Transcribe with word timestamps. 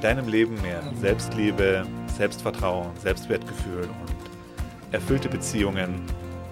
deinem 0.00 0.28
Leben 0.28 0.60
mehr 0.62 0.82
Selbstliebe, 1.00 1.86
Selbstvertrauen, 2.16 2.96
Selbstwertgefühl 2.98 3.82
und 3.82 4.92
erfüllte 4.92 5.28
Beziehungen 5.28 6.02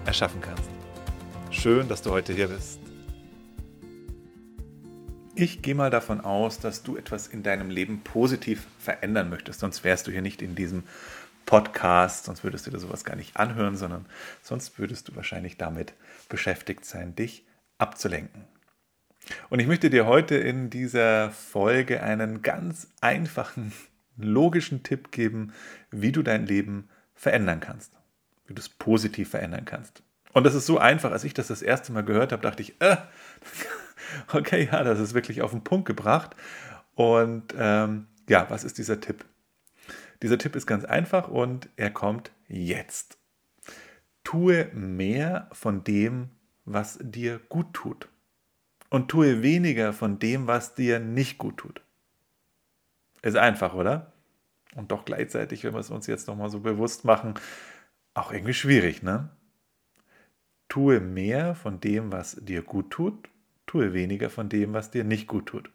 erschaffen 0.05 0.41
kannst. 0.41 0.69
Schön, 1.49 1.87
dass 1.87 2.01
du 2.01 2.11
heute 2.11 2.33
hier 2.33 2.49
bist. 2.49 2.79
Ich 5.33 5.61
gehe 5.61 5.75
mal 5.75 5.89
davon 5.89 6.19
aus, 6.19 6.59
dass 6.59 6.83
du 6.83 6.97
etwas 6.97 7.27
in 7.27 7.43
deinem 7.43 7.69
Leben 7.69 8.01
positiv 8.03 8.67
verändern 8.79 9.29
möchtest, 9.29 9.59
sonst 9.59 9.83
wärst 9.83 10.07
du 10.07 10.11
hier 10.11 10.23
nicht 10.23 10.41
in 10.41 10.55
diesem 10.55 10.83
Podcast, 11.45 12.25
sonst 12.25 12.43
würdest 12.43 12.67
du 12.67 12.71
dir 12.71 12.79
sowas 12.79 13.05
gar 13.05 13.15
nicht 13.15 13.37
anhören, 13.37 13.77
sondern 13.77 14.05
sonst 14.41 14.79
würdest 14.79 15.07
du 15.07 15.15
wahrscheinlich 15.15 15.57
damit 15.57 15.93
beschäftigt 16.27 16.85
sein, 16.85 17.15
dich 17.15 17.45
abzulenken. 17.77 18.45
Und 19.49 19.59
ich 19.59 19.67
möchte 19.67 19.89
dir 19.89 20.05
heute 20.05 20.35
in 20.35 20.69
dieser 20.69 21.31
Folge 21.31 22.01
einen 22.01 22.41
ganz 22.41 22.87
einfachen, 23.01 23.73
logischen 24.17 24.83
Tipp 24.83 25.11
geben, 25.11 25.53
wie 25.91 26.11
du 26.11 26.23
dein 26.23 26.45
Leben 26.45 26.89
verändern 27.13 27.59
kannst, 27.59 27.93
wie 28.47 28.53
du 28.53 28.59
es 28.59 28.69
positiv 28.69 29.29
verändern 29.29 29.65
kannst. 29.65 30.01
Und 30.33 30.43
das 30.43 30.55
ist 30.55 30.65
so 30.65 30.77
einfach, 30.77 31.11
als 31.11 31.23
ich 31.23 31.33
das 31.33 31.47
das 31.47 31.61
erste 31.61 31.91
Mal 31.91 32.03
gehört 32.03 32.31
habe, 32.31 32.41
dachte 32.41 32.61
ich, 32.61 32.79
äh, 32.79 32.97
okay, 34.33 34.69
ja, 34.71 34.83
das 34.83 34.99
ist 34.99 35.13
wirklich 35.13 35.41
auf 35.41 35.51
den 35.51 35.63
Punkt 35.63 35.87
gebracht. 35.87 36.35
Und 36.95 37.53
ähm, 37.57 38.07
ja, 38.29 38.49
was 38.49 38.63
ist 38.63 38.77
dieser 38.77 38.99
Tipp? 38.99 39.25
Dieser 40.21 40.37
Tipp 40.37 40.55
ist 40.55 40.65
ganz 40.65 40.83
einfach 40.83 41.27
und 41.27 41.69
er 41.75 41.91
kommt 41.91 42.31
jetzt. 42.47 43.17
Tue 44.23 44.69
mehr 44.73 45.47
von 45.53 45.83
dem, 45.83 46.29
was 46.65 46.99
dir 47.01 47.39
gut 47.49 47.73
tut 47.73 48.09
und 48.89 49.09
tue 49.09 49.41
weniger 49.41 49.93
von 49.93 50.19
dem, 50.19 50.47
was 50.47 50.75
dir 50.75 50.99
nicht 50.99 51.37
gut 51.37 51.57
tut. 51.57 51.81
Ist 53.21 53.35
einfach, 53.35 53.73
oder? 53.73 54.13
Und 54.75 54.91
doch 54.91 55.05
gleichzeitig, 55.05 55.63
wenn 55.63 55.73
wir 55.73 55.79
es 55.79 55.89
uns 55.89 56.07
jetzt 56.07 56.27
nochmal 56.27 56.49
so 56.49 56.59
bewusst 56.59 57.03
machen, 57.03 57.33
auch 58.13 58.31
irgendwie 58.31 58.53
schwierig, 58.53 59.03
ne? 59.03 59.29
Tue 60.69 60.99
mehr 60.99 61.55
von 61.55 61.79
dem, 61.79 62.11
was 62.11 62.35
dir 62.35 62.61
gut 62.61 62.91
tut, 62.91 63.29
tue 63.65 63.93
weniger 63.93 64.29
von 64.29 64.49
dem, 64.49 64.73
was 64.73 64.91
dir 64.91 65.03
nicht 65.03 65.27
gut 65.27 65.47
tut. 65.47 65.71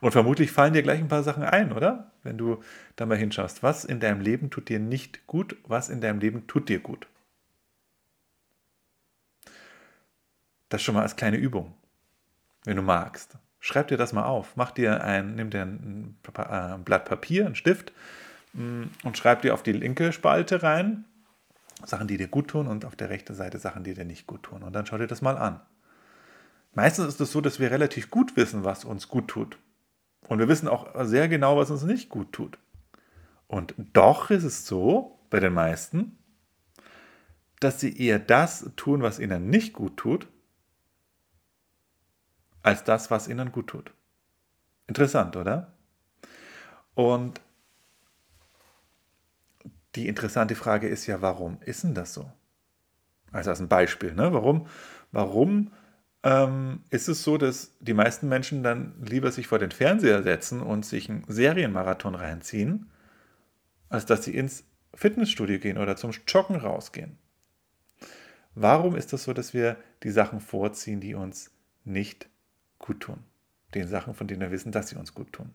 Und 0.00 0.12
vermutlich 0.12 0.52
fallen 0.52 0.74
dir 0.74 0.82
gleich 0.82 1.00
ein 1.00 1.08
paar 1.08 1.22
Sachen 1.22 1.42
ein, 1.42 1.72
oder? 1.72 2.12
Wenn 2.22 2.36
du 2.36 2.62
da 2.96 3.06
mal 3.06 3.16
hinschaust, 3.16 3.62
was 3.62 3.84
in 3.84 4.00
deinem 4.00 4.20
Leben 4.20 4.50
tut 4.50 4.68
dir 4.68 4.78
nicht 4.78 5.26
gut, 5.26 5.56
was 5.66 5.88
in 5.88 6.00
deinem 6.00 6.20
Leben 6.20 6.46
tut 6.46 6.68
dir 6.68 6.80
gut. 6.80 7.06
Das 10.74 10.82
schon 10.82 10.96
mal 10.96 11.02
als 11.02 11.14
kleine 11.14 11.36
Übung, 11.36 11.72
wenn 12.64 12.74
du 12.74 12.82
magst. 12.82 13.38
Schreib 13.60 13.86
dir 13.86 13.96
das 13.96 14.12
mal 14.12 14.24
auf. 14.24 14.56
Mach 14.56 14.72
dir 14.72 15.04
ein, 15.04 15.36
nimm 15.36 15.48
dir 15.48 15.62
ein, 15.62 16.16
ein 16.36 16.82
Blatt 16.82 17.04
Papier, 17.04 17.46
einen 17.46 17.54
Stift 17.54 17.92
mm, 18.54 18.82
und 19.04 19.16
schreib 19.16 19.42
dir 19.42 19.54
auf 19.54 19.62
die 19.62 19.70
linke 19.70 20.12
Spalte 20.12 20.64
rein 20.64 21.04
Sachen, 21.84 22.08
die 22.08 22.16
dir 22.16 22.26
gut 22.26 22.48
tun 22.48 22.66
und 22.66 22.84
auf 22.86 22.96
der 22.96 23.08
rechten 23.08 23.36
Seite 23.36 23.60
Sachen, 23.60 23.84
die 23.84 23.94
dir 23.94 24.04
nicht 24.04 24.26
gut 24.26 24.42
tun. 24.42 24.64
Und 24.64 24.72
dann 24.72 24.84
schau 24.84 24.98
dir 24.98 25.06
das 25.06 25.22
mal 25.22 25.38
an. 25.38 25.60
Meistens 26.72 27.06
ist 27.06 27.20
es 27.20 27.30
so, 27.30 27.40
dass 27.40 27.60
wir 27.60 27.70
relativ 27.70 28.10
gut 28.10 28.36
wissen, 28.36 28.64
was 28.64 28.84
uns 28.84 29.06
gut 29.06 29.28
tut. 29.28 29.56
Und 30.26 30.40
wir 30.40 30.48
wissen 30.48 30.66
auch 30.66 30.88
sehr 31.04 31.28
genau, 31.28 31.56
was 31.56 31.70
uns 31.70 31.84
nicht 31.84 32.08
gut 32.08 32.32
tut. 32.32 32.58
Und 33.46 33.76
doch 33.92 34.28
ist 34.32 34.42
es 34.42 34.66
so, 34.66 35.20
bei 35.30 35.38
den 35.38 35.54
meisten, 35.54 36.18
dass 37.60 37.78
sie 37.78 37.96
eher 37.96 38.18
das 38.18 38.72
tun, 38.74 39.02
was 39.02 39.20
ihnen 39.20 39.50
nicht 39.50 39.72
gut 39.72 39.96
tut, 39.96 40.26
als 42.64 42.82
das, 42.82 43.10
was 43.10 43.28
ihnen 43.28 43.52
gut 43.52 43.68
tut. 43.68 43.92
Interessant, 44.88 45.36
oder? 45.36 45.72
Und 46.94 47.40
die 49.94 50.08
interessante 50.08 50.56
Frage 50.56 50.88
ist 50.88 51.06
ja, 51.06 51.22
warum 51.22 51.58
ist 51.60 51.84
denn 51.84 51.94
das 51.94 52.14
so? 52.14 52.30
Also 53.30 53.50
als 53.50 53.60
ein 53.60 53.68
Beispiel, 53.68 54.14
ne? 54.14 54.32
warum, 54.32 54.66
warum 55.12 55.72
ähm, 56.22 56.80
ist 56.90 57.08
es 57.08 57.22
so, 57.22 57.36
dass 57.36 57.76
die 57.80 57.92
meisten 57.92 58.28
Menschen 58.28 58.62
dann 58.62 58.94
lieber 59.04 59.30
sich 59.30 59.46
vor 59.46 59.58
den 59.58 59.70
Fernseher 59.70 60.22
setzen 60.22 60.60
und 60.60 60.86
sich 60.86 61.10
einen 61.10 61.24
Serienmarathon 61.28 62.14
reinziehen, 62.14 62.90
als 63.88 64.06
dass 64.06 64.24
sie 64.24 64.34
ins 64.34 64.64
Fitnessstudio 64.94 65.58
gehen 65.58 65.78
oder 65.78 65.96
zum 65.96 66.12
Joggen 66.26 66.56
rausgehen? 66.56 67.18
Warum 68.54 68.96
ist 68.96 69.12
das 69.12 69.24
so, 69.24 69.32
dass 69.32 69.52
wir 69.52 69.76
die 70.02 70.10
Sachen 70.10 70.40
vorziehen, 70.40 71.00
die 71.00 71.14
uns 71.14 71.50
nicht 71.84 72.28
gut 72.78 73.00
tun. 73.00 73.24
Den 73.74 73.88
Sachen, 73.88 74.14
von 74.14 74.26
denen 74.26 74.40
wir 74.40 74.50
wissen, 74.50 74.72
dass 74.72 74.88
sie 74.88 74.96
uns 74.96 75.14
gut 75.14 75.32
tun. 75.32 75.54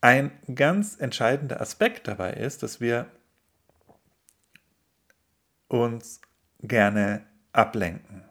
Ein 0.00 0.32
ganz 0.54 0.98
entscheidender 0.98 1.60
Aspekt 1.60 2.08
dabei 2.08 2.32
ist, 2.32 2.62
dass 2.62 2.80
wir 2.80 3.06
uns 5.68 6.20
gerne 6.60 7.24
ablenken. 7.52 8.24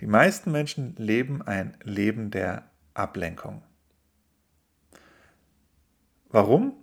Die 0.00 0.06
meisten 0.06 0.50
Menschen 0.50 0.96
leben 0.96 1.42
ein 1.42 1.76
Leben 1.82 2.30
der 2.30 2.70
Ablenkung. 2.92 3.62
Warum? 6.28 6.74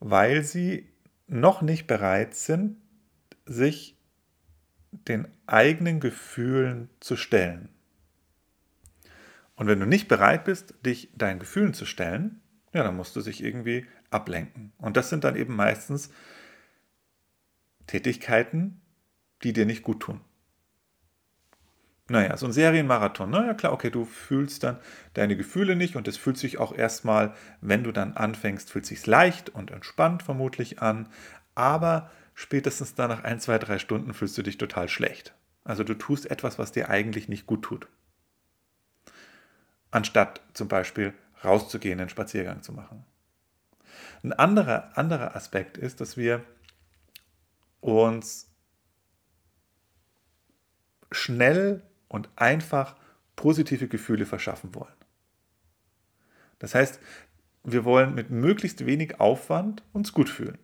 Weil 0.00 0.42
sie 0.42 0.90
noch 1.26 1.62
nicht 1.62 1.86
bereit 1.86 2.34
sind, 2.34 2.76
sich 3.44 3.97
den 5.06 5.28
eigenen 5.46 6.00
Gefühlen 6.00 6.90
zu 7.00 7.16
stellen. 7.16 7.68
Und 9.56 9.66
wenn 9.66 9.80
du 9.80 9.86
nicht 9.86 10.08
bereit 10.08 10.44
bist, 10.44 10.74
dich 10.84 11.10
deinen 11.16 11.40
Gefühlen 11.40 11.74
zu 11.74 11.84
stellen, 11.84 12.40
ja, 12.72 12.82
dann 12.82 12.96
musst 12.96 13.16
du 13.16 13.20
sich 13.20 13.42
irgendwie 13.42 13.86
ablenken. 14.10 14.72
Und 14.78 14.96
das 14.96 15.10
sind 15.10 15.24
dann 15.24 15.36
eben 15.36 15.56
meistens 15.56 16.10
Tätigkeiten, 17.86 18.80
die 19.42 19.52
dir 19.52 19.66
nicht 19.66 19.82
gut 19.82 20.00
tun. 20.00 20.20
Naja, 22.10 22.36
so 22.38 22.46
ein 22.46 22.52
Serienmarathon, 22.52 23.28
naja 23.28 23.52
klar, 23.52 23.72
okay, 23.72 23.90
du 23.90 24.06
fühlst 24.06 24.62
dann 24.62 24.78
deine 25.12 25.36
Gefühle 25.36 25.76
nicht 25.76 25.94
und 25.94 26.08
es 26.08 26.16
fühlt 26.16 26.38
sich 26.38 26.56
auch 26.58 26.74
erstmal, 26.74 27.34
wenn 27.60 27.84
du 27.84 27.92
dann 27.92 28.14
anfängst, 28.14 28.70
fühlt 28.70 28.86
sich 28.86 29.06
leicht 29.06 29.50
und 29.50 29.70
entspannt 29.70 30.22
vermutlich 30.22 30.80
an, 30.80 31.08
aber 31.54 32.10
spätestens 32.38 32.94
dann 32.94 33.10
nach 33.10 33.24
ein, 33.24 33.40
zwei, 33.40 33.58
drei 33.58 33.80
Stunden 33.80 34.14
fühlst 34.14 34.38
du 34.38 34.42
dich 34.42 34.58
total 34.58 34.88
schlecht. 34.88 35.34
Also 35.64 35.82
du 35.82 35.94
tust 35.94 36.30
etwas, 36.30 36.56
was 36.56 36.70
dir 36.70 36.88
eigentlich 36.88 37.28
nicht 37.28 37.46
gut 37.46 37.62
tut. 37.62 37.88
Anstatt 39.90 40.40
zum 40.54 40.68
Beispiel 40.68 41.14
rauszugehen, 41.42 41.98
einen 41.98 42.08
Spaziergang 42.08 42.62
zu 42.62 42.72
machen. 42.72 43.04
Ein 44.22 44.32
anderer, 44.32 44.96
anderer 44.96 45.34
Aspekt 45.34 45.78
ist, 45.78 46.00
dass 46.00 46.16
wir 46.16 46.44
uns 47.80 48.48
schnell 51.10 51.82
und 52.06 52.28
einfach 52.36 52.94
positive 53.34 53.88
Gefühle 53.88 54.26
verschaffen 54.26 54.76
wollen. 54.76 54.94
Das 56.60 56.76
heißt, 56.76 57.00
wir 57.64 57.84
wollen 57.84 58.14
mit 58.14 58.30
möglichst 58.30 58.86
wenig 58.86 59.18
Aufwand 59.18 59.82
uns 59.92 60.12
gut 60.12 60.30
fühlen. 60.30 60.58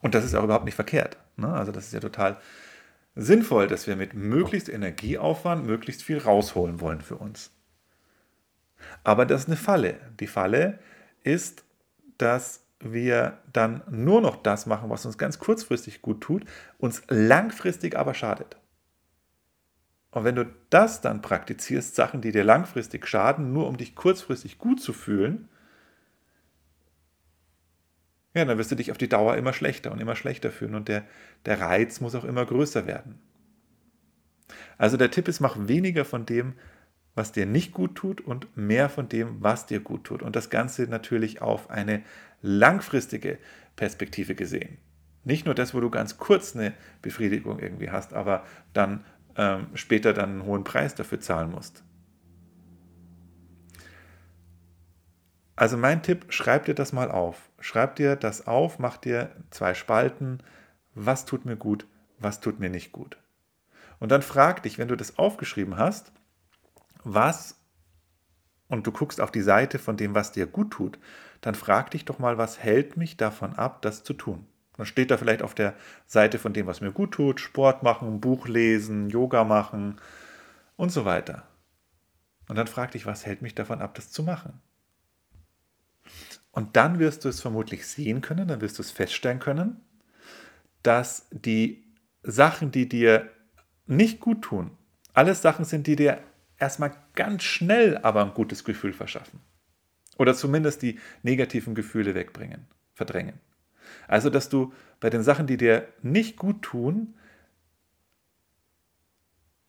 Und 0.00 0.14
das 0.14 0.24
ist 0.24 0.34
auch 0.34 0.44
überhaupt 0.44 0.64
nicht 0.64 0.74
verkehrt. 0.74 1.18
Ne? 1.36 1.48
Also 1.48 1.72
das 1.72 1.86
ist 1.86 1.92
ja 1.92 2.00
total 2.00 2.38
sinnvoll, 3.14 3.66
dass 3.66 3.86
wir 3.86 3.96
mit 3.96 4.14
möglichst 4.14 4.68
Energieaufwand 4.68 5.66
möglichst 5.66 6.02
viel 6.02 6.18
rausholen 6.18 6.80
wollen 6.80 7.00
für 7.00 7.16
uns. 7.16 7.50
Aber 9.04 9.26
das 9.26 9.42
ist 9.42 9.48
eine 9.48 9.56
Falle. 9.56 10.00
Die 10.20 10.26
Falle 10.26 10.78
ist, 11.22 11.64
dass 12.18 12.64
wir 12.80 13.38
dann 13.52 13.82
nur 13.90 14.20
noch 14.22 14.36
das 14.36 14.66
machen, 14.66 14.88
was 14.88 15.04
uns 15.04 15.18
ganz 15.18 15.38
kurzfristig 15.38 16.00
gut 16.00 16.22
tut, 16.22 16.44
uns 16.78 17.02
langfristig 17.08 17.96
aber 17.96 18.14
schadet. 18.14 18.56
Und 20.12 20.24
wenn 20.24 20.34
du 20.34 20.46
das 20.70 21.00
dann 21.00 21.22
praktizierst, 21.22 21.94
Sachen, 21.94 22.20
die 22.20 22.32
dir 22.32 22.42
langfristig 22.42 23.06
schaden, 23.06 23.52
nur 23.52 23.68
um 23.68 23.76
dich 23.76 23.94
kurzfristig 23.94 24.58
gut 24.58 24.80
zu 24.80 24.92
fühlen, 24.92 25.48
ja, 28.34 28.44
dann 28.44 28.58
wirst 28.58 28.70
du 28.70 28.76
dich 28.76 28.90
auf 28.90 28.98
die 28.98 29.08
Dauer 29.08 29.36
immer 29.36 29.52
schlechter 29.52 29.90
und 29.90 30.00
immer 30.00 30.16
schlechter 30.16 30.50
fühlen 30.50 30.74
und 30.74 30.88
der, 30.88 31.04
der 31.46 31.60
Reiz 31.60 32.00
muss 32.00 32.14
auch 32.14 32.24
immer 32.24 32.46
größer 32.46 32.86
werden. 32.86 33.18
Also 34.78 34.96
der 34.96 35.10
Tipp 35.10 35.28
ist, 35.28 35.40
mach 35.40 35.56
weniger 35.58 36.04
von 36.04 36.26
dem, 36.26 36.54
was 37.14 37.32
dir 37.32 37.44
nicht 37.44 37.72
gut 37.72 37.96
tut 37.96 38.20
und 38.20 38.56
mehr 38.56 38.88
von 38.88 39.08
dem, 39.08 39.42
was 39.42 39.66
dir 39.66 39.80
gut 39.80 40.04
tut. 40.04 40.22
Und 40.22 40.36
das 40.36 40.48
Ganze 40.48 40.84
natürlich 40.84 41.42
auf 41.42 41.70
eine 41.70 42.02
langfristige 42.40 43.38
Perspektive 43.76 44.34
gesehen. 44.34 44.78
Nicht 45.24 45.44
nur 45.44 45.54
das, 45.54 45.74
wo 45.74 45.80
du 45.80 45.90
ganz 45.90 46.16
kurz 46.16 46.56
eine 46.56 46.72
Befriedigung 47.02 47.58
irgendwie 47.58 47.90
hast, 47.90 48.14
aber 48.14 48.44
dann 48.72 49.04
ähm, 49.36 49.66
später 49.74 50.14
dann 50.14 50.30
einen 50.30 50.44
hohen 50.44 50.64
Preis 50.64 50.94
dafür 50.94 51.20
zahlen 51.20 51.50
musst. 51.50 51.84
Also 55.60 55.76
mein 55.76 56.02
Tipp, 56.02 56.32
schreib 56.32 56.64
dir 56.64 56.74
das 56.74 56.94
mal 56.94 57.10
auf. 57.10 57.50
Schreib 57.60 57.96
dir 57.96 58.16
das 58.16 58.46
auf, 58.46 58.78
mach 58.78 58.96
dir 58.96 59.30
zwei 59.50 59.74
Spalten. 59.74 60.42
Was 60.94 61.26
tut 61.26 61.44
mir 61.44 61.56
gut, 61.56 61.86
was 62.18 62.40
tut 62.40 62.58
mir 62.58 62.70
nicht 62.70 62.92
gut. 62.92 63.18
Und 63.98 64.10
dann 64.10 64.22
frag 64.22 64.62
dich, 64.62 64.78
wenn 64.78 64.88
du 64.88 64.96
das 64.96 65.18
aufgeschrieben 65.18 65.76
hast, 65.76 66.12
was, 67.04 67.60
und 68.68 68.86
du 68.86 68.90
guckst 68.90 69.20
auf 69.20 69.30
die 69.30 69.42
Seite 69.42 69.78
von 69.78 69.98
dem, 69.98 70.14
was 70.14 70.32
dir 70.32 70.46
gut 70.46 70.70
tut, 70.70 70.98
dann 71.42 71.54
frag 71.54 71.90
dich 71.90 72.06
doch 72.06 72.18
mal, 72.18 72.38
was 72.38 72.58
hält 72.58 72.96
mich 72.96 73.18
davon 73.18 73.52
ab, 73.52 73.82
das 73.82 74.02
zu 74.02 74.14
tun. 74.14 74.46
Dann 74.78 74.86
steht 74.86 75.10
da 75.10 75.18
vielleicht 75.18 75.42
auf 75.42 75.54
der 75.54 75.74
Seite 76.06 76.38
von 76.38 76.54
dem, 76.54 76.68
was 76.68 76.80
mir 76.80 76.90
gut 76.90 77.12
tut, 77.12 77.38
Sport 77.38 77.82
machen, 77.82 78.22
Buch 78.22 78.48
lesen, 78.48 79.10
Yoga 79.10 79.44
machen 79.44 80.00
und 80.76 80.90
so 80.90 81.04
weiter. 81.04 81.42
Und 82.48 82.56
dann 82.56 82.66
frag 82.66 82.92
dich, 82.92 83.04
was 83.04 83.26
hält 83.26 83.42
mich 83.42 83.54
davon 83.54 83.82
ab, 83.82 83.94
das 83.94 84.10
zu 84.10 84.22
machen. 84.22 84.62
Und 86.52 86.76
dann 86.76 86.98
wirst 86.98 87.24
du 87.24 87.28
es 87.28 87.40
vermutlich 87.40 87.86
sehen 87.86 88.20
können, 88.20 88.48
dann 88.48 88.60
wirst 88.60 88.78
du 88.78 88.82
es 88.82 88.90
feststellen 88.90 89.38
können, 89.38 89.80
dass 90.82 91.28
die 91.30 91.84
Sachen, 92.22 92.70
die 92.70 92.88
dir 92.88 93.30
nicht 93.86 94.20
gut 94.20 94.42
tun, 94.42 94.72
alles 95.12 95.42
Sachen 95.42 95.64
sind, 95.64 95.86
die 95.86 95.96
dir 95.96 96.22
erstmal 96.58 96.92
ganz 97.14 97.42
schnell 97.42 97.98
aber 97.98 98.24
ein 98.24 98.34
gutes 98.34 98.64
Gefühl 98.64 98.92
verschaffen. 98.92 99.40
Oder 100.18 100.34
zumindest 100.34 100.82
die 100.82 100.98
negativen 101.22 101.74
Gefühle 101.74 102.14
wegbringen, 102.14 102.66
verdrängen. 102.94 103.40
Also, 104.06 104.28
dass 104.28 104.48
du 104.48 104.72
bei 105.00 105.10
den 105.10 105.22
Sachen, 105.22 105.46
die 105.46 105.56
dir 105.56 105.88
nicht 106.02 106.36
gut 106.36 106.62
tun, 106.62 107.14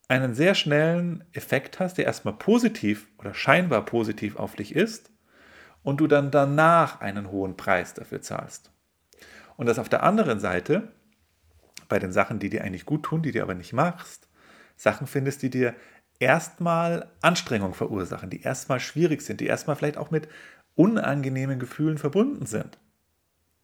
einen 0.07 0.36
sehr 0.36 0.56
schnellen 0.56 1.24
Effekt 1.31 1.80
hast, 1.80 1.98
der 1.98 2.06
erstmal 2.06 2.34
positiv 2.34 3.07
oder 3.18 3.34
scheinbar 3.34 3.86
positiv 3.86 4.36
auf 4.36 4.56
dich 4.56 4.75
ist 4.75 5.11
und 5.83 6.00
du 6.00 6.07
dann 6.07 6.31
danach 6.31 7.01
einen 7.01 7.31
hohen 7.31 7.57
Preis 7.57 7.94
dafür 7.94 8.22
zahlst. 8.22 8.72
Und 9.57 9.68
dass 9.68 9.80
auf 9.80 9.89
der 9.89 10.04
anderen 10.04 10.39
Seite, 10.39 10.89
bei 11.89 12.00
den 12.00 12.12
Sachen, 12.12 12.39
die 12.39 12.50
dir 12.50 12.63
eigentlich 12.63 12.86
gut 12.86 13.04
tun, 13.04 13.22
die 13.22 13.31
dir 13.31 13.44
aber 13.44 13.54
nicht 13.54 13.74
machst, 13.74 14.28
Sachen 14.75 15.07
findest, 15.07 15.42
die 15.44 15.50
dir 15.50 15.75
erstmal 16.19 17.12
Anstrengung 17.22 17.74
verursachen, 17.74 18.30
die 18.30 18.42
erstmal 18.42 18.80
schwierig 18.80 19.22
sind, 19.22 19.42
die 19.42 19.48
erstmal 19.48 19.75
vielleicht 19.75 19.98
auch 19.98 20.12
mit 20.12 20.28
unangenehmen 20.75 21.60
Gefühlen 21.60 21.98
verbunden 21.98 22.45
sind. 22.45 22.80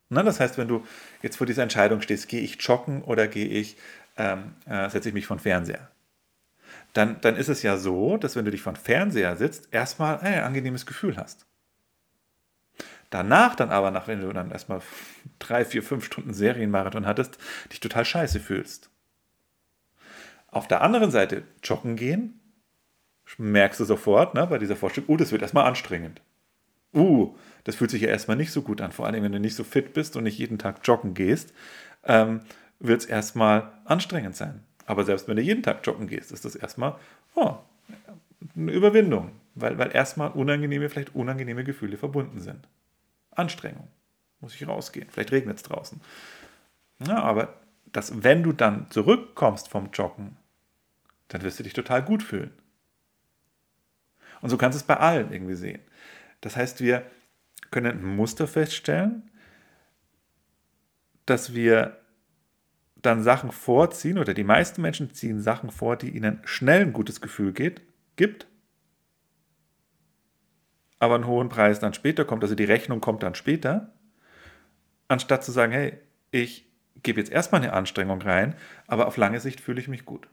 Na, 0.09 0.23
das 0.23 0.39
heißt, 0.39 0.57
wenn 0.59 0.67
du 0.67 0.85
jetzt 1.23 1.37
vor 1.37 1.47
dieser 1.47 1.63
Entscheidung 1.63 2.01
stehst, 2.01 2.27
gehe 2.27 2.41
ich 2.41 2.61
joggen 2.61 3.01
oder 3.01 3.27
gehe 3.27 3.47
ich, 3.47 3.77
ähm, 4.17 4.53
äh, 4.65 4.89
setze 4.89 5.09
ich 5.09 5.15
mich 5.15 5.25
vor 5.25 5.39
Fernseher, 5.39 5.89
dann, 6.93 7.19
dann 7.21 7.35
ist 7.35 7.49
es 7.49 7.63
ja 7.63 7.77
so, 7.77 8.17
dass 8.17 8.35
wenn 8.35 8.45
du 8.45 8.51
dich 8.51 8.61
vor 8.61 8.75
Fernseher 8.75 9.35
sitzt, 9.35 9.73
erstmal 9.73 10.19
ein 10.19 10.43
angenehmes 10.43 10.85
Gefühl 10.85 11.17
hast. 11.17 11.46
Danach 13.09 13.55
dann 13.55 13.69
aber, 13.69 13.91
nach 13.91 14.07
wenn 14.07 14.21
du 14.21 14.31
dann 14.33 14.51
erstmal 14.51 14.81
drei, 15.39 15.63
vier, 15.63 15.81
fünf 15.81 16.05
Stunden 16.05 16.33
Serienmarathon 16.33 17.05
hattest, 17.05 17.37
dich 17.71 17.79
total 17.79 18.05
scheiße 18.05 18.39
fühlst. 18.39 18.89
Auf 20.47 20.67
der 20.67 20.81
anderen 20.81 21.11
Seite 21.11 21.43
joggen 21.63 21.95
gehen 21.95 22.39
merkst 23.37 23.79
du 23.79 23.85
sofort 23.85 24.33
ne, 24.33 24.47
bei 24.47 24.57
dieser 24.57 24.75
Vorstellung, 24.75 25.09
oh, 25.09 25.17
das 25.17 25.31
wird 25.31 25.41
erstmal 25.41 25.65
anstrengend. 25.65 26.21
Uh, 26.93 27.35
das 27.65 27.75
fühlt 27.75 27.91
sich 27.91 28.01
ja 28.01 28.07
erstmal 28.07 28.37
nicht 28.37 28.51
so 28.51 28.61
gut 28.61 28.81
an. 28.81 28.91
Vor 28.91 29.05
allem, 29.05 29.23
wenn 29.23 29.31
du 29.33 29.39
nicht 29.39 29.55
so 29.55 29.63
fit 29.63 29.93
bist 29.93 30.15
und 30.15 30.23
nicht 30.23 30.37
jeden 30.37 30.57
Tag 30.57 30.79
joggen 30.83 31.13
gehst, 31.13 31.53
ähm, 32.05 32.41
wird 32.79 33.01
es 33.01 33.05
erstmal 33.07 33.73
anstrengend 33.85 34.35
sein. 34.35 34.63
Aber 34.85 35.03
selbst 35.03 35.27
wenn 35.27 35.35
du 35.35 35.41
jeden 35.41 35.63
Tag 35.63 35.85
joggen 35.85 36.07
gehst, 36.07 36.31
ist 36.31 36.45
das 36.45 36.55
erstmal 36.55 36.95
oh, 37.35 37.57
eine 38.55 38.71
Überwindung, 38.71 39.31
weil, 39.55 39.77
weil 39.77 39.93
erstmal 39.93 40.31
unangenehme, 40.31 40.89
vielleicht 40.89 41.13
unangenehme 41.13 41.63
Gefühle 41.63 41.97
verbunden 41.97 42.39
sind. 42.39 42.67
Anstrengung. 43.37 43.87
Muss 44.39 44.55
ich 44.55 44.67
rausgehen. 44.67 45.09
Vielleicht 45.09 45.31
regnet 45.31 45.57
es 45.57 45.63
draußen. 45.63 45.99
Ja, 47.05 47.21
aber 47.23 47.59
dass, 47.91 48.23
wenn 48.23 48.43
du 48.43 48.53
dann 48.53 48.89
zurückkommst 48.91 49.67
vom 49.67 49.89
Joggen, 49.91 50.37
dann 51.27 51.41
wirst 51.41 51.59
du 51.59 51.63
dich 51.63 51.73
total 51.73 52.03
gut 52.03 52.23
fühlen. 52.23 52.51
Und 54.41 54.49
so 54.49 54.57
kannst 54.57 54.75
du 54.75 54.81
es 54.81 54.87
bei 54.87 54.97
allen 54.97 55.31
irgendwie 55.31 55.55
sehen. 55.55 55.81
Das 56.41 56.55
heißt, 56.55 56.81
wir 56.81 57.09
können 57.71 57.99
ein 57.99 58.15
Muster 58.15 58.47
feststellen, 58.47 59.29
dass 61.25 61.53
wir 61.53 61.99
dann 62.95 63.23
Sachen 63.23 63.51
vorziehen 63.51 64.17
oder 64.17 64.33
die 64.33 64.43
meisten 64.43 64.81
Menschen 64.81 65.13
ziehen 65.13 65.41
Sachen 65.41 65.71
vor, 65.71 65.97
die 65.97 66.09
ihnen 66.09 66.41
schnell 66.45 66.81
ein 66.81 66.93
gutes 66.93 67.21
Gefühl 67.21 67.53
geht, 67.53 67.81
gibt, 68.15 68.47
aber 70.99 71.15
einen 71.15 71.27
hohen 71.27 71.49
Preis 71.49 71.79
dann 71.79 71.93
später 71.93 72.25
kommt, 72.25 72.43
also 72.43 72.55
die 72.55 72.63
Rechnung 72.63 73.01
kommt 73.01 73.23
dann 73.23 73.35
später, 73.35 73.93
anstatt 75.07 75.43
zu 75.43 75.51
sagen, 75.51 75.71
hey, 75.71 75.97
ich 76.31 76.67
gebe 77.03 77.19
jetzt 77.19 77.31
erstmal 77.31 77.61
eine 77.61 77.73
Anstrengung 77.73 78.21
rein, 78.21 78.55
aber 78.87 79.07
auf 79.07 79.17
lange 79.17 79.39
Sicht 79.39 79.61
fühle 79.61 79.79
ich 79.79 79.87
mich 79.87 80.05
gut. 80.05 80.27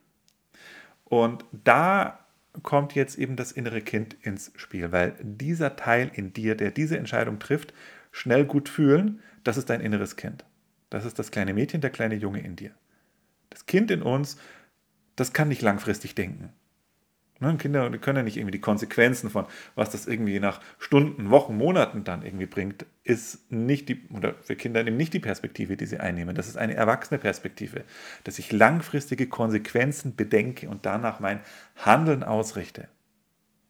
Und 1.05 1.45
da 1.53 2.19
kommt 2.63 2.95
jetzt 2.95 3.19
eben 3.19 3.37
das 3.37 3.53
innere 3.53 3.81
Kind 3.81 4.15
ins 4.23 4.53
Spiel, 4.57 4.93
weil 4.93 5.15
dieser 5.21 5.77
Teil 5.77 6.11
in 6.15 6.33
dir, 6.33 6.55
der 6.55 6.71
diese 6.71 6.97
Entscheidung 6.99 7.39
trifft, 7.39 7.75
schnell 8.13 8.45
gut 8.45 8.69
fühlen, 8.69 9.21
das 9.43 9.57
ist 9.57 9.71
dein 9.71 9.81
inneres 9.81 10.17
Kind. 10.17 10.45
Das 10.89 11.05
ist 11.05 11.19
das 11.19 11.31
kleine 11.31 11.53
Mädchen, 11.53 11.81
der 11.81 11.91
kleine 11.91 12.15
Junge 12.15 12.41
in 12.41 12.57
dir. 12.57 12.71
Das 13.51 13.67
Kind 13.67 13.91
in 13.91 14.03
uns, 14.03 14.39
das 15.17 15.33
kann 15.33 15.49
nicht 15.49 15.63
langfristig 15.63 16.15
denken. 16.15 16.53
Ne, 17.41 17.57
Kinder 17.57 17.91
können 17.99 18.19
ja 18.19 18.23
nicht 18.23 18.37
irgendwie 18.37 18.53
die 18.53 18.61
Konsequenzen 18.61 19.29
von, 19.29 19.47
was 19.75 19.91
das 19.91 20.07
irgendwie 20.07 20.39
nach 20.39 20.61
Stunden, 20.79 21.31
Wochen, 21.31 21.57
Monaten 21.57 22.05
dann 22.05 22.23
irgendwie 22.25 22.47
bringt, 22.47 22.87
ist 23.03 23.51
nicht 23.51 23.89
die, 23.89 24.09
oder 24.11 24.35
für 24.43 24.55
Kinder 24.55 24.87
eben 24.87 24.97
nicht 24.97 25.13
die 25.13 25.19
Perspektive, 25.19 25.77
die 25.77 25.87
sie 25.87 25.99
einnehmen. 25.99 26.37
Das 26.37 26.47
ist 26.47 26.57
eine 26.57 26.75
erwachsene 26.75 27.19
Perspektive, 27.19 27.83
dass 28.23 28.39
ich 28.39 28.53
langfristige 28.53 29.27
Konsequenzen 29.27 30.15
bedenke 30.15 30.69
und 30.69 30.87
danach 30.87 31.19
mein 31.19 31.41
Handeln 31.77 32.23
ausrichte. 32.23 32.87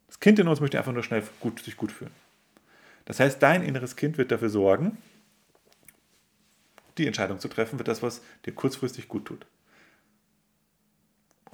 Das 0.08 0.20
Kind 0.20 0.38
in 0.38 0.46
uns 0.46 0.60
möchte 0.60 0.76
einfach 0.76 0.92
nur 0.92 1.02
schnell 1.02 1.22
gut, 1.40 1.60
sich 1.60 1.78
gut 1.78 1.90
fühlen. 1.90 2.12
Das 3.06 3.18
heißt, 3.18 3.42
dein 3.42 3.62
inneres 3.62 3.96
Kind 3.96 4.18
wird 4.18 4.30
dafür 4.30 4.50
sorgen, 4.50 4.98
die 6.98 7.06
Entscheidung 7.06 7.40
zu 7.40 7.48
treffen 7.48 7.78
für 7.78 7.84
das, 7.84 8.02
was 8.02 8.20
dir 8.44 8.52
kurzfristig 8.52 9.08
gut 9.08 9.24
tut 9.24 9.46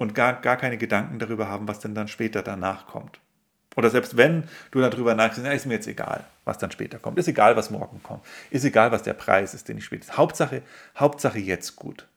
und 0.01 0.15
gar, 0.15 0.41
gar 0.41 0.57
keine 0.57 0.77
Gedanken 0.77 1.19
darüber 1.19 1.47
haben, 1.47 1.67
was 1.67 1.79
denn 1.79 1.93
dann 1.93 2.07
später 2.07 2.41
danach 2.41 2.87
kommt. 2.87 3.19
Oder 3.75 3.89
selbst 3.89 4.17
wenn 4.17 4.45
du 4.71 4.79
darüber 4.79 5.13
nachdenkst, 5.13 5.53
ist 5.53 5.65
mir 5.67 5.75
jetzt 5.75 5.87
egal, 5.87 6.25
was 6.43 6.57
dann 6.57 6.71
später 6.71 6.97
kommt. 6.97 7.19
Ist 7.19 7.27
egal, 7.27 7.55
was 7.55 7.69
morgen 7.69 8.01
kommt. 8.01 8.25
Ist 8.49 8.65
egal, 8.65 8.91
was 8.91 9.03
der 9.03 9.13
Preis 9.13 9.53
ist, 9.53 9.69
den 9.69 9.77
ich 9.77 9.85
später. 9.85 10.17
Hauptsache, 10.17 10.63
Hauptsache 10.97 11.39
jetzt 11.39 11.75
gut. 11.75 12.07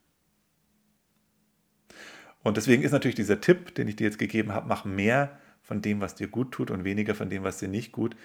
Und 2.43 2.57
deswegen 2.57 2.83
ist 2.83 2.93
natürlich 2.93 3.15
dieser 3.15 3.41
Tipp, 3.41 3.75
den 3.75 3.87
ich 3.87 3.97
dir 3.97 4.05
jetzt 4.05 4.19
gegeben 4.19 4.53
habe, 4.53 4.67
mach 4.67 4.85
mehr 4.85 5.39
von 5.63 5.81
dem, 5.81 6.01
was 6.01 6.15
dir 6.15 6.29
gut 6.29 6.53
tut 6.53 6.71
und 6.71 6.85
weniger 6.85 7.15
von 7.15 7.31
dem, 7.31 7.45
was 7.45 7.59
dir 7.59 7.69
nicht 7.69 7.93
gut, 7.93 8.17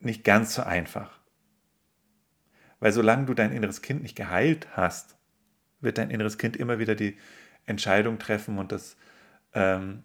nicht 0.00 0.22
ganz 0.22 0.54
so 0.54 0.62
einfach. 0.62 1.18
Weil 2.78 2.92
solange 2.92 3.24
du 3.24 3.34
dein 3.34 3.52
inneres 3.52 3.80
Kind 3.80 4.02
nicht 4.02 4.16
geheilt 4.16 4.68
hast, 4.72 5.16
wird 5.80 5.98
dein 5.98 6.10
inneres 6.10 6.38
Kind 6.38 6.56
immer 6.56 6.78
wieder 6.78 6.94
die, 6.94 7.16
Entscheidung 7.66 8.18
treffen 8.18 8.58
und 8.58 8.72
das 8.72 8.96
ähm, 9.54 10.02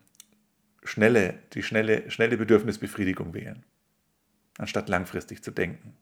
schnelle, 0.84 1.40
die 1.54 1.64
schnelle, 1.64 2.10
schnelle 2.10 2.38
Bedürfnisbefriedigung 2.38 3.34
wählen, 3.34 3.64
anstatt 4.58 4.90
langfristig 4.90 5.44
zu 5.44 5.52
denken. 5.52 5.96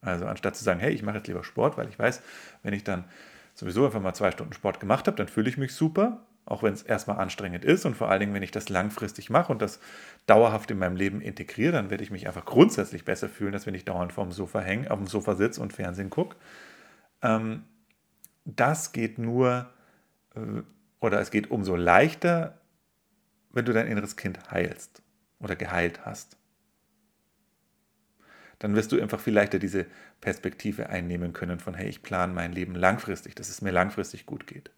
Also 0.00 0.26
anstatt 0.26 0.56
zu 0.56 0.64
sagen, 0.64 0.80
hey, 0.80 0.92
ich 0.92 1.02
mache 1.02 1.16
jetzt 1.16 1.26
lieber 1.28 1.44
Sport, 1.44 1.76
weil 1.76 1.88
ich 1.88 1.98
weiß, 1.98 2.22
wenn 2.62 2.74
ich 2.74 2.84
dann 2.84 3.04
sowieso 3.54 3.86
einfach 3.86 4.00
mal 4.00 4.14
zwei 4.14 4.30
Stunden 4.30 4.52
Sport 4.52 4.80
gemacht 4.80 5.06
habe, 5.06 5.16
dann 5.16 5.28
fühle 5.28 5.48
ich 5.48 5.56
mich 5.56 5.74
super, 5.74 6.26
auch 6.44 6.62
wenn 6.62 6.74
es 6.74 6.82
erstmal 6.82 7.18
anstrengend 7.18 7.64
ist 7.64 7.84
und 7.86 7.96
vor 7.96 8.08
allen 8.08 8.20
Dingen, 8.20 8.34
wenn 8.34 8.42
ich 8.42 8.52
das 8.52 8.68
langfristig 8.68 9.30
mache 9.30 9.50
und 9.50 9.60
das 9.60 9.80
dauerhaft 10.26 10.70
in 10.70 10.78
meinem 10.78 10.96
Leben 10.96 11.20
integriere, 11.20 11.72
dann 11.72 11.90
werde 11.90 12.04
ich 12.04 12.10
mich 12.10 12.28
einfach 12.28 12.44
grundsätzlich 12.44 13.04
besser 13.04 13.28
fühlen, 13.28 13.54
als 13.54 13.66
wenn 13.66 13.74
ich 13.74 13.84
dauernd 13.84 14.12
vorm 14.12 14.30
Sofa 14.30 14.60
hänge, 14.60 14.90
auf 14.90 14.98
dem 14.98 15.08
Sofa 15.08 15.34
sitze 15.34 15.60
und 15.60 15.72
Fernsehen 15.72 16.10
gucke. 16.10 16.36
Ähm, 17.22 17.64
das 18.44 18.92
geht 18.92 19.18
nur 19.18 19.68
oder 21.00 21.20
es 21.20 21.30
geht 21.30 21.50
umso 21.50 21.76
leichter, 21.76 22.60
wenn 23.50 23.64
du 23.64 23.72
dein 23.72 23.86
inneres 23.86 24.16
Kind 24.16 24.50
heilst 24.50 25.02
oder 25.38 25.56
geheilt 25.56 26.04
hast. 26.04 26.36
Dann 28.58 28.74
wirst 28.74 28.92
du 28.92 29.00
einfach 29.00 29.20
viel 29.20 29.34
leichter 29.34 29.58
diese 29.58 29.86
Perspektive 30.20 30.88
einnehmen 30.88 31.32
können 31.32 31.58
von, 31.58 31.74
hey, 31.74 31.88
ich 31.88 32.02
plane 32.02 32.32
mein 32.32 32.52
Leben 32.52 32.74
langfristig, 32.74 33.34
dass 33.34 33.50
es 33.50 33.60
mir 33.60 33.70
langfristig 33.70 34.24
gut 34.24 34.46
geht. 34.46 34.70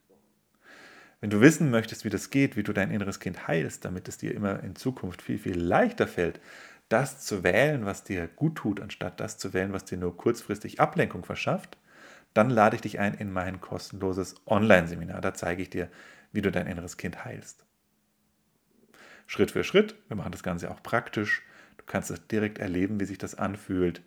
Wenn 1.20 1.30
du 1.30 1.40
wissen 1.40 1.70
möchtest, 1.70 2.04
wie 2.04 2.10
das 2.10 2.30
geht, 2.30 2.56
wie 2.56 2.62
du 2.62 2.72
dein 2.72 2.90
inneres 2.90 3.18
Kind 3.18 3.48
heilst, 3.48 3.84
damit 3.84 4.08
es 4.08 4.18
dir 4.18 4.34
immer 4.34 4.62
in 4.62 4.76
Zukunft 4.76 5.22
viel, 5.22 5.38
viel 5.38 5.58
leichter 5.58 6.06
fällt, 6.06 6.40
das 6.88 7.20
zu 7.20 7.42
wählen, 7.42 7.84
was 7.84 8.04
dir 8.04 8.28
gut 8.28 8.56
tut, 8.56 8.80
anstatt 8.80 9.20
das 9.20 9.36
zu 9.36 9.52
wählen, 9.52 9.72
was 9.72 9.84
dir 9.84 9.98
nur 9.98 10.16
kurzfristig 10.16 10.80
Ablenkung 10.80 11.24
verschafft, 11.24 11.76
dann 12.38 12.50
lade 12.50 12.76
ich 12.76 12.82
dich 12.82 13.00
ein 13.00 13.14
in 13.14 13.32
mein 13.32 13.60
kostenloses 13.60 14.36
Online-Seminar. 14.46 15.20
Da 15.20 15.34
zeige 15.34 15.60
ich 15.60 15.70
dir, 15.70 15.88
wie 16.30 16.40
du 16.40 16.52
dein 16.52 16.68
inneres 16.68 16.96
Kind 16.96 17.24
heilst. 17.24 17.64
Schritt 19.26 19.50
für 19.50 19.64
Schritt. 19.64 19.96
Wir 20.06 20.16
machen 20.16 20.30
das 20.30 20.44
Ganze 20.44 20.70
auch 20.70 20.80
praktisch. 20.80 21.42
Du 21.78 21.84
kannst 21.84 22.12
es 22.12 22.28
direkt 22.28 22.58
erleben, 22.58 23.00
wie 23.00 23.06
sich 23.06 23.18
das 23.18 23.34
anfühlt. 23.34 24.02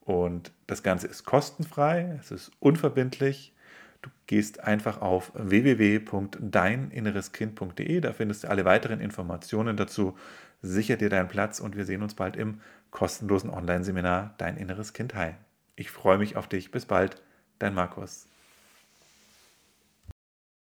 Und 0.00 0.52
das 0.66 0.82
Ganze 0.82 1.06
ist 1.06 1.26
kostenfrei, 1.26 2.18
es 2.18 2.30
ist 2.30 2.50
unverbindlich. 2.60 3.54
Du 4.00 4.08
gehst 4.26 4.60
einfach 4.60 5.02
auf 5.02 5.32
www.deininnereskind.de, 5.34 8.00
da 8.00 8.14
findest 8.14 8.44
du 8.44 8.48
alle 8.48 8.64
weiteren 8.64 9.00
Informationen 9.00 9.76
dazu. 9.76 10.16
Sicher 10.62 10.96
dir 10.96 11.10
deinen 11.10 11.28
Platz 11.28 11.60
und 11.60 11.76
wir 11.76 11.84
sehen 11.84 12.02
uns 12.02 12.14
bald 12.14 12.36
im 12.36 12.62
kostenlosen 12.90 13.50
Online-Seminar 13.50 14.34
Dein 14.38 14.56
inneres 14.56 14.94
Kind 14.94 15.14
heilen. 15.14 15.36
Ich 15.74 15.90
freue 15.90 16.16
mich 16.16 16.36
auf 16.36 16.48
dich. 16.48 16.70
Bis 16.70 16.86
bald, 16.86 17.20
dein 17.58 17.74
Markus. 17.74 18.28